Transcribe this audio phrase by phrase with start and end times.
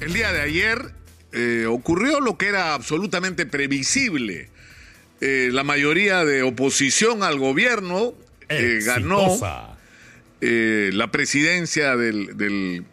[0.00, 0.94] El día de ayer
[1.32, 4.48] eh, ocurrió lo que era absolutamente previsible.
[5.20, 8.14] Eh, la mayoría de oposición al gobierno
[8.48, 9.38] eh, ganó
[10.40, 12.84] la presidencia del, del,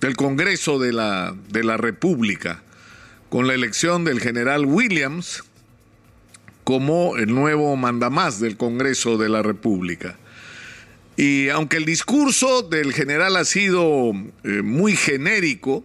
[0.00, 2.64] del Congreso de la, de la República
[3.28, 5.44] con la elección del general Williams
[6.64, 10.16] como el nuevo mandamás del Congreso de la República.
[11.16, 14.12] Y aunque el discurso del general ha sido
[14.44, 15.84] eh, muy genérico,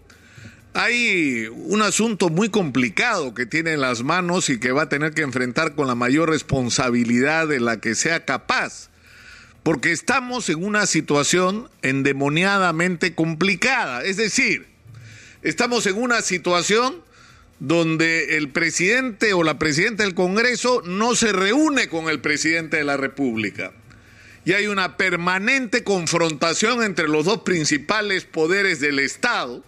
[0.74, 5.14] hay un asunto muy complicado que tiene en las manos y que va a tener
[5.14, 8.90] que enfrentar con la mayor responsabilidad de la que sea capaz,
[9.64, 14.68] porque estamos en una situación endemoniadamente complicada, es decir,
[15.44, 16.96] estamos en una situación
[17.60, 22.84] donde el presidente o la presidenta del Congreso no se reúne con el presidente de
[22.84, 23.72] la República
[24.44, 29.64] y hay una permanente confrontación entre los dos principales poderes del Estado,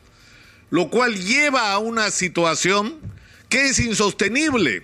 [0.70, 2.99] lo cual lleva a una situación
[3.49, 4.84] que es insostenible.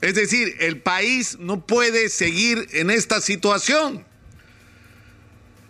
[0.00, 4.04] Es decir, el país no puede seguir en esta situación.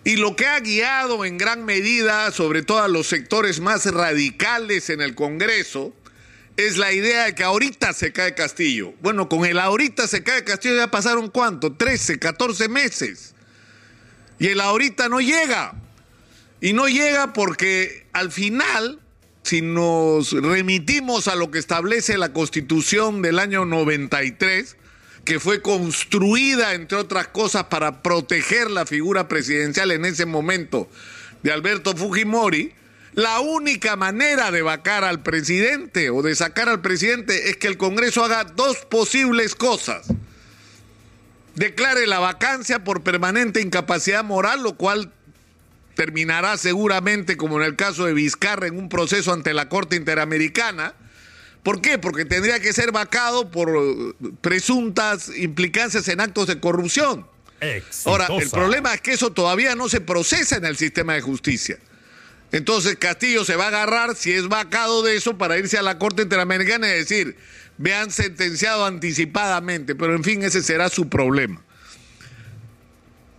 [0.05, 4.89] Y lo que ha guiado en gran medida, sobre todo a los sectores más radicales
[4.89, 5.95] en el Congreso,
[6.57, 8.95] es la idea de que ahorita se cae Castillo.
[9.01, 13.32] Bueno, con el ahorita se cae Castillo ya pasaron cuánto, 13, 14 meses.
[14.43, 15.73] Y el ahorita no llega.
[16.61, 18.99] Y no llega porque al final,
[19.45, 24.77] si nos remitimos a lo que establece la constitución del año 93,
[25.25, 30.91] que fue construida, entre otras cosas, para proteger la figura presidencial en ese momento
[31.45, 32.73] de Alberto Fujimori,
[33.13, 37.77] la única manera de vacar al presidente o de sacar al presidente es que el
[37.77, 40.09] Congreso haga dos posibles cosas
[41.55, 45.13] declare la vacancia por permanente incapacidad moral, lo cual
[45.95, 50.95] terminará seguramente, como en el caso de Vizcarra, en un proceso ante la Corte Interamericana.
[51.63, 51.99] ¿Por qué?
[51.99, 57.27] Porque tendría que ser vacado por eh, presuntas implicancias en actos de corrupción.
[58.07, 61.79] Ahora, el problema es que eso todavía no se procesa en el sistema de justicia.
[62.53, 65.99] Entonces Castillo se va a agarrar, si es vacado de eso, para irse a la
[65.99, 67.37] Corte Interamericana y decir,
[67.79, 71.63] me han sentenciado anticipadamente, pero en fin, ese será su problema.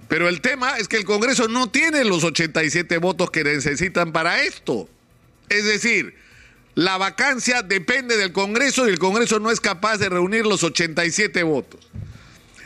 [0.08, 4.42] Pero el tema es que el Congreso no tiene los 87 votos que necesitan para
[4.44, 4.90] esto.
[5.48, 6.16] Es decir,
[6.74, 11.44] la vacancia depende del Congreso y el Congreso no es capaz de reunir los 87
[11.44, 11.88] votos.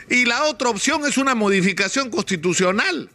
[0.09, 3.09] Y la otra opción es una modificación constitucional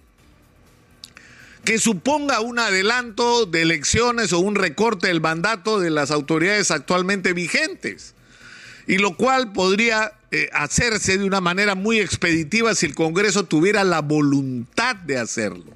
[1.64, 7.32] que suponga un adelanto de elecciones o un recorte del mandato de las autoridades actualmente
[7.32, 8.14] vigentes
[8.86, 13.84] y lo cual podría eh, hacerse de una manera muy expeditiva si el Congreso tuviera
[13.84, 15.72] la voluntad de hacerlo.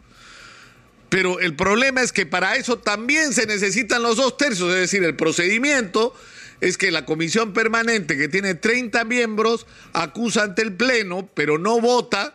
[1.09, 5.05] Pero el problema es que para eso también se necesitan los dos tercios, es decir,
[5.05, 6.15] el procedimiento
[6.61, 11.81] es que la comisión permanente, que tiene 30 miembros, acusa ante el Pleno, pero no
[11.81, 12.35] vota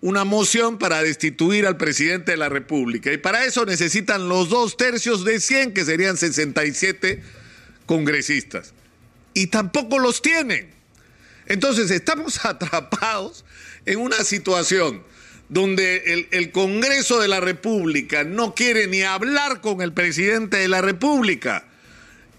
[0.00, 3.12] una moción para destituir al presidente de la República.
[3.12, 7.22] Y para eso necesitan los dos tercios de 100, que serían 67
[7.86, 8.74] congresistas
[9.36, 10.70] y tampoco los tienen.
[11.44, 13.44] Entonces estamos atrapados
[13.84, 15.02] en una situación
[15.50, 20.80] donde el, Congreso de la República no quiere ni hablar con el presidente de la
[20.80, 21.64] República.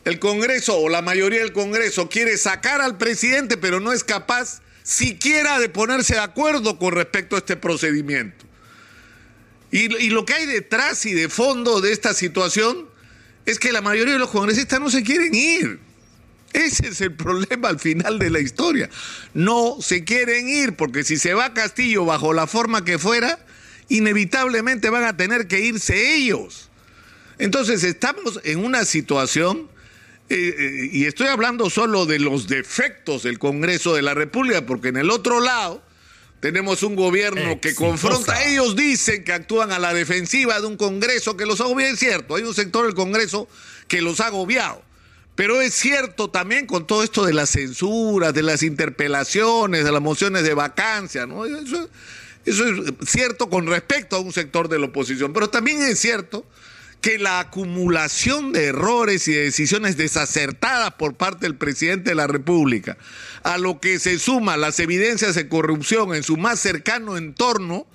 [0.06, 4.62] El Congreso o la mayoría del Congreso quiere sacar al presidente, pero no es capaz
[4.88, 8.46] siquiera de ponerse de acuerdo con respecto a este procedimiento.
[9.70, 12.88] Y, lo que hay detrás y de fondo de esta situación
[13.46, 15.82] es que la mayoría de los congresistas no se quieren ir.
[16.54, 18.90] Ese es el problema al final de la historia.
[19.34, 23.46] No se quieren ir porque si se va Castillo bajo la forma que fuera,
[23.90, 26.70] inevitablemente van a tener que irse ellos.
[27.40, 29.70] Entonces estamos en una situación,
[30.30, 34.90] eh, eh, y estoy hablando solo de los defectos del Congreso de la República, porque
[34.90, 35.82] en el otro lado
[36.40, 41.36] tenemos un gobierno que confronta, ellos dicen que actúan a la defensiva de un Congreso
[41.38, 43.48] que los ha agobiado, es cierto, hay un sector del Congreso
[43.88, 44.88] que los ha agobiado
[45.38, 50.02] pero es cierto también con todo esto de las censuras, de las interpelaciones, de las
[50.02, 51.46] mociones de vacancia, ¿no?
[51.46, 51.88] Eso,
[52.44, 56.44] eso es cierto con respecto a un sector de la oposición, pero también es cierto
[57.02, 62.28] que la acumulación de errores y de decisiones desacertadas por parte del presidente de la
[62.28, 62.98] República,
[63.44, 67.88] a lo que se suma las evidencias de corrupción en su más cercano entorno,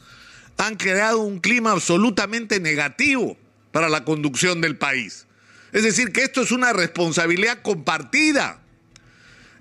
[0.56, 3.37] han creado un clima absolutamente negativo
[3.72, 5.26] para la conducción del país.
[5.72, 8.60] Es decir, que esto es una responsabilidad compartida.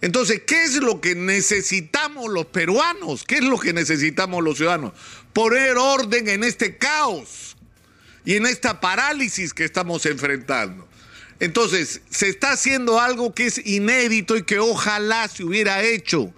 [0.02, 3.24] Entonces, ¿qué es lo que necesitamos los peruanos?
[3.24, 4.94] ¿Qué es lo que necesitamos los ciudadanos?
[5.32, 7.51] Poner orden en este caos
[8.26, 10.88] y en esta parálisis que estamos enfrentando.
[11.40, 16.32] Entonces, se está haciendo algo que es inédito y que ojalá se hubiera hecho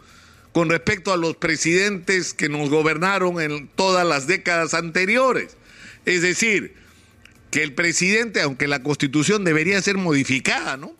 [0.53, 5.57] con respecto a los presidentes que nos gobernaron en todas las décadas anteriores.
[6.05, 6.75] Es decir,
[7.51, 10.95] que el presidente, aunque la constitución debería ser modificada, ¿no?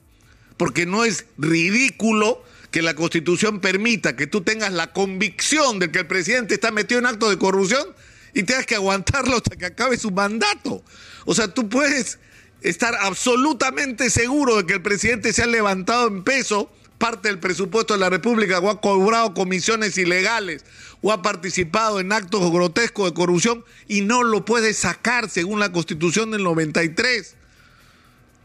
[0.58, 6.00] Porque no es ridículo que la constitución permita que tú tengas la convicción de que
[6.00, 7.88] el presidente está metido en actos de corrupción
[8.34, 10.84] y tengas que aguantarlo hasta que acabe su mandato.
[11.26, 12.20] O sea, tú puedes
[12.62, 17.94] estar absolutamente seguro de que el presidente se ha levantado en peso parte del presupuesto
[17.94, 20.64] de la República o ha cobrado comisiones ilegales
[21.02, 25.72] o ha participado en actos grotescos de corrupción y no lo puede sacar según la
[25.72, 27.36] Constitución del 93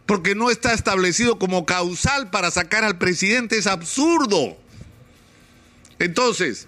[0.06, 4.56] porque no está establecido como causal para sacar al presidente, es absurdo.
[5.99, 6.67] Entonces,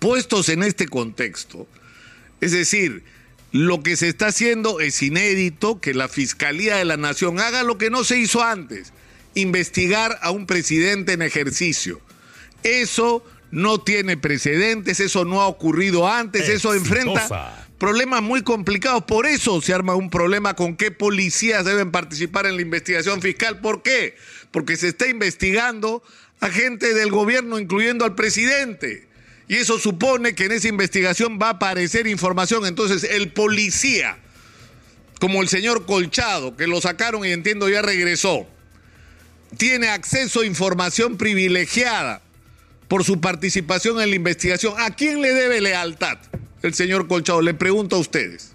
[0.00, 1.68] puestos en este contexto,
[2.40, 3.02] es decir,
[3.52, 7.78] lo que se está haciendo es inédito, que la Fiscalía de la Nación haga lo
[7.78, 8.92] que no se hizo antes,
[9.34, 12.00] investigar a un presidente en ejercicio.
[12.62, 19.04] Eso no tiene precedentes, eso no ha ocurrido antes, eso enfrenta problemas muy complicados.
[19.04, 23.60] Por eso se arma un problema con qué policías deben participar en la investigación fiscal.
[23.60, 24.14] ¿Por qué?
[24.52, 26.02] Porque se está investigando
[26.40, 29.08] a gente del gobierno, incluyendo al presidente.
[29.50, 32.66] Y eso supone que en esa investigación va a aparecer información.
[32.66, 34.16] Entonces, el policía,
[35.18, 38.46] como el señor Colchado, que lo sacaron y entiendo ya regresó,
[39.56, 42.22] tiene acceso a información privilegiada
[42.86, 44.74] por su participación en la investigación.
[44.78, 46.18] ¿A quién le debe lealtad?
[46.62, 47.42] el señor Colchado?
[47.42, 48.52] Le pregunto a ustedes.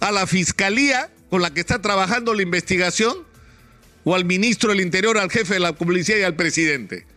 [0.00, 3.16] ¿A la fiscalía con la que está trabajando la investigación?
[4.02, 7.11] ¿O al ministro del Interior, al jefe de la policía y al presidente?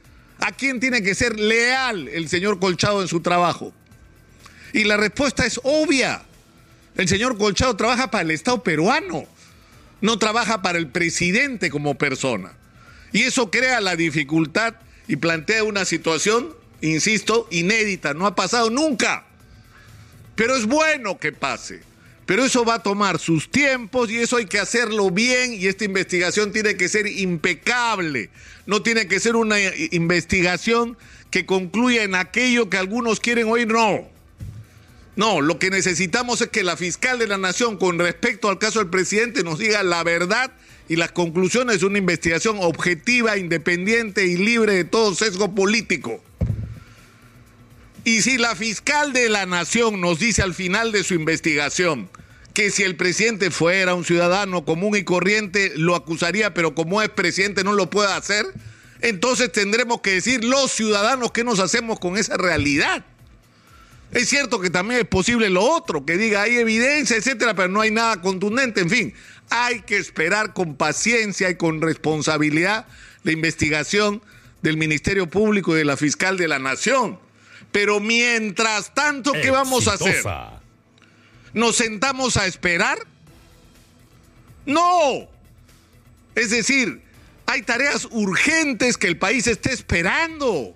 [0.45, 3.73] ¿A quién tiene que ser leal el señor Colchado en su trabajo?
[4.73, 6.21] Y la respuesta es obvia.
[6.95, 9.25] El señor Colchado trabaja para el Estado peruano,
[10.01, 12.53] no trabaja para el presidente como persona.
[13.11, 14.75] Y eso crea la dificultad
[15.07, 19.25] y plantea una situación, insisto, inédita, no ha pasado nunca.
[20.35, 21.81] Pero es bueno que pase.
[22.25, 25.85] Pero eso va a tomar sus tiempos y eso hay que hacerlo bien y esta
[25.85, 28.29] investigación tiene que ser impecable.
[28.65, 29.57] No tiene que ser una
[29.91, 30.97] investigación
[31.29, 34.09] que concluya en aquello que algunos quieren oír, no.
[35.15, 38.79] No, lo que necesitamos es que la fiscal de la nación con respecto al caso
[38.79, 40.51] del presidente nos diga la verdad
[40.89, 46.21] y las conclusiones de una investigación objetiva, independiente y libre de todo sesgo político.
[48.05, 52.07] Y si la fiscal de la nación nos dice al final de su investigación
[52.53, 57.09] que si el presidente fuera un ciudadano común y corriente, lo acusaría, pero como es
[57.09, 58.45] presidente no lo puede hacer,
[59.01, 63.03] entonces tendremos que decir los ciudadanos qué nos hacemos con esa realidad.
[64.11, 67.81] Es cierto que también es posible lo otro, que diga hay evidencia, etcétera, pero no
[67.81, 68.81] hay nada contundente.
[68.81, 69.13] En fin,
[69.49, 72.85] hay que esperar con paciencia y con responsabilidad
[73.23, 74.21] la investigación
[74.61, 77.25] del Ministerio Público y de la fiscal de la Nación.
[77.75, 80.23] Pero mientras tanto, ¿qué vamos a hacer?
[81.53, 82.97] ¿Nos sentamos a esperar?
[84.65, 85.27] No.
[86.35, 87.01] Es decir,
[87.45, 90.73] hay tareas urgentes que el país esté esperando.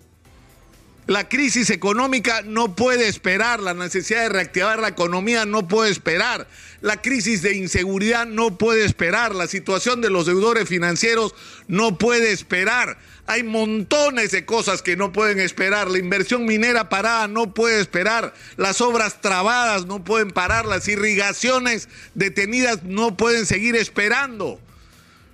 [1.10, 6.48] La crisis económica no puede esperar, la necesidad de reactivar la economía no puede esperar,
[6.82, 11.34] la crisis de inseguridad no puede esperar, la situación de los deudores financieros
[11.68, 13.00] no puede esperar.
[13.25, 15.89] Hay montones de cosas que no pueden esperar.
[15.89, 18.36] La inversión minera parada no puede esperar.
[18.56, 20.68] Las obras trabadas no pueden parar.
[20.68, 24.60] Las irrigaciones detenidas no pueden seguir esperando.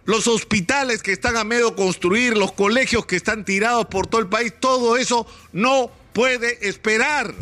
[0.06, 4.28] Los hospitales que están a medio construir, los colegios que están tirados por todo el
[4.28, 7.34] país, todo eso no puede esperar.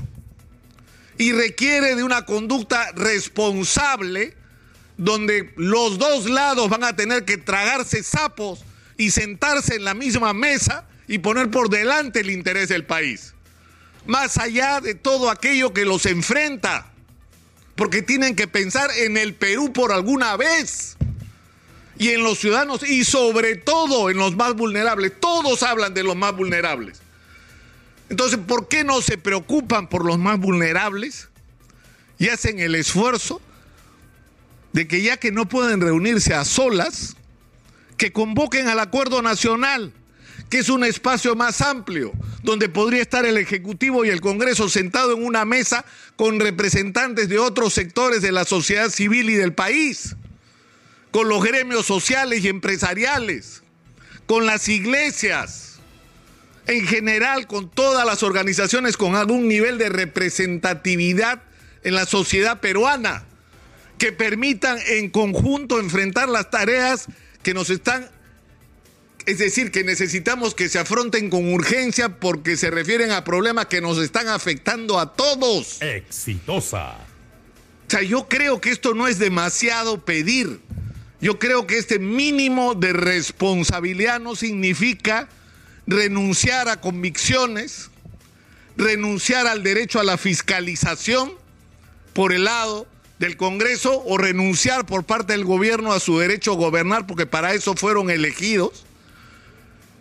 [1.18, 4.36] Y requiere de una conducta responsable
[4.98, 8.64] donde los dos lados van a tener que tragarse sapos
[8.98, 13.34] y sentarse en la misma mesa y poner por delante el interés del país.
[14.06, 16.92] Más allá de todo aquello que los enfrenta.
[17.76, 20.96] Porque tienen que pensar en el Perú por alguna vez.
[22.04, 25.14] Y en los ciudadanos y sobre todo en los más vulnerables.
[25.22, 27.00] Todos hablan de los más vulnerables.
[28.10, 31.30] Entonces, ¿por qué no se preocupan por los más vulnerables?
[32.20, 33.40] Y hacen el esfuerzo
[34.74, 37.16] de que ya que no pueden reunirse a solas,
[37.96, 39.94] que convoquen al acuerdo nacional,
[40.50, 45.14] que es un espacio más amplio, donde podría estar el Ejecutivo y el Congreso sentado
[45.14, 45.86] en una mesa
[46.18, 50.18] con representantes de otros sectores de la sociedad civil y del país,
[51.14, 53.62] con los gremios sociales y empresariales,
[54.26, 55.76] con las iglesias,
[56.66, 61.44] en general con todas las organizaciones con algún nivel de representatividad
[61.84, 63.26] en la sociedad peruana,
[64.00, 67.06] que permitan en conjunto enfrentar las tareas
[67.44, 68.10] que nos están,
[69.28, 73.82] es decir, que necesitamos que se afronten con urgencia porque se refieren a problemas que
[73.82, 75.80] nos están afectando a todos.
[75.80, 76.96] Exitosa.
[77.88, 80.60] O sea, yo creo que esto no es demasiado pedir.
[81.24, 85.30] Yo creo que este mínimo de responsabilidad no significa
[85.88, 87.90] renunciar a convicciones,
[88.76, 91.32] renunciar al derecho a la fiscalización
[92.12, 92.88] por el lado
[93.20, 97.54] del Congreso o renunciar por parte del gobierno a su derecho a gobernar, porque para
[97.54, 98.86] eso fueron elegidos,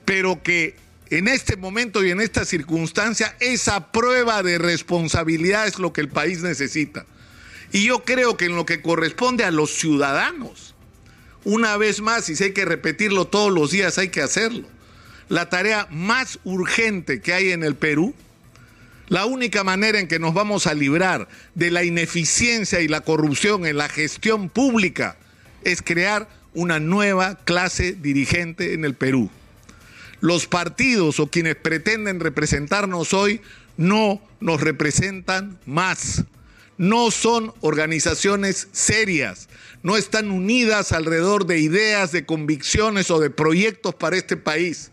[0.04, 0.74] pero que
[1.10, 6.08] en este momento y en esta circunstancia esa prueba de responsabilidad es lo que el
[6.08, 7.06] país necesita.
[7.70, 10.71] Y yo creo que en lo que corresponde a los ciudadanos,
[11.44, 14.68] una vez más, y si hay que repetirlo todos los días, hay que hacerlo.
[15.28, 18.14] La tarea más urgente que hay en el Perú
[19.12, 23.66] la única manera en que nos vamos a librar de la ineficiencia y la corrupción
[23.66, 25.18] en la gestión pública
[25.64, 29.28] es crear una nueva clase dirigente en el Perú.
[30.22, 33.42] Los partidos o quienes pretenden representarnos hoy
[33.76, 36.24] no nos representan más.
[36.78, 39.48] No son organizaciones serias,
[39.82, 44.92] no están unidas alrededor de ideas, de convicciones o de proyectos para este país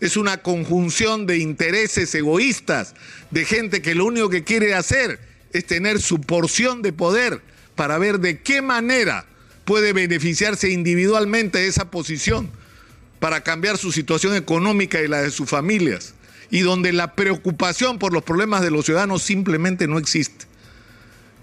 [0.00, 2.94] es una conjunción de intereses egoístas,
[3.30, 5.18] de gente que lo único que quiere hacer
[5.52, 7.40] es tener su porción de poder
[7.74, 9.26] para ver de qué manera
[9.64, 12.50] puede beneficiarse individualmente de esa posición
[13.20, 16.14] para cambiar su situación económica y la de sus familias,
[16.50, 20.46] y donde la preocupación por los problemas de los ciudadanos simplemente no existe.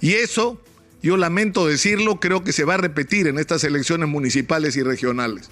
[0.04, 0.62] Y eso,
[1.02, 5.50] yo lamento decirlo, creo que se va a repetir en estas elecciones municipales y regionales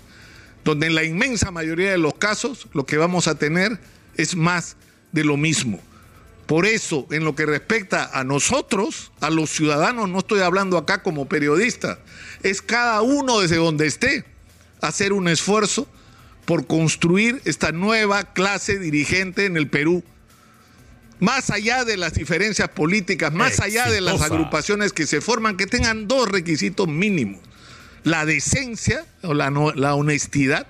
[0.63, 3.79] donde en la inmensa mayoría de los casos lo que vamos a tener
[4.15, 4.75] es más
[5.11, 5.79] de lo mismo.
[6.45, 11.01] Por eso, en lo que respecta a nosotros, a los ciudadanos, no estoy hablando acá
[11.01, 11.99] como periodista,
[12.43, 14.25] es cada uno desde donde esté
[14.81, 15.87] hacer un esfuerzo
[16.45, 20.03] por construir esta nueva clase dirigente en el Perú.
[21.21, 25.67] Más allá de las diferencias políticas, más allá de las agrupaciones que se forman, que
[25.67, 27.39] tengan dos requisitos mínimos
[28.03, 30.67] la decencia o la, la honestidad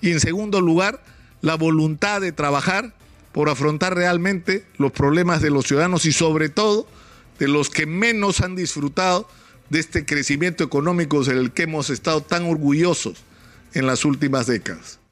[0.00, 1.02] y en segundo lugar
[1.40, 2.92] la voluntad de trabajar
[3.32, 6.88] por afrontar realmente los problemas de los ciudadanos y sobre todo
[7.38, 9.28] de los que menos han disfrutado
[9.70, 13.18] de este crecimiento económico del que hemos estado tan orgullosos
[13.74, 14.97] en las últimas décadas.